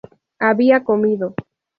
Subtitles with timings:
[0.39, 1.35] había comido